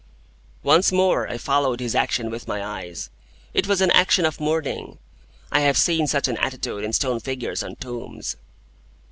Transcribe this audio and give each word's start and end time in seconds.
Once 0.63 0.91
more 0.91 1.27
I 1.27 1.37
followed 1.37 1.79
his 1.79 1.93
action 1.93 2.31
with 2.31 2.47
my 2.47 2.63
eyes. 2.65 3.11
It 3.53 3.67
was 3.67 3.81
an 3.81 3.91
action 3.91 4.25
of 4.25 4.39
mourning. 4.39 4.97
I 5.51 5.59
have 5.59 5.77
seen 5.77 6.07
such 6.07 6.27
an 6.27 6.37
attitude 6.37 6.83
in 6.83 6.91
stone 6.91 7.19
figures 7.19 7.61
on 7.61 7.75
tombs. 7.75 8.35